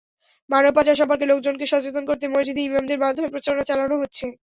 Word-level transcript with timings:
মানব 0.49 0.71
পাচার 0.77 0.99
সম্পর্কে 0.99 1.25
লোকজনকে 1.27 1.65
সচেতন 1.67 2.03
করতে 2.09 2.25
মসজিদে 2.29 2.61
ইমামদের 2.63 3.01
মাধ্যমে 3.03 3.33
প্রচারণা 3.33 3.63
চালানো 3.69 3.95
হচ্ছে। 4.01 4.25